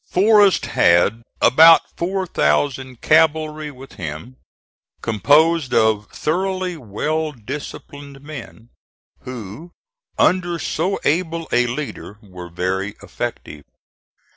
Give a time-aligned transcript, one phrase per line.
[0.09, 4.37] Forrest had about 4,000 cavalry with him,
[5.03, 8.69] composed of thoroughly well disciplined men,
[9.25, 9.69] who
[10.17, 13.63] under so able a leader were very effective.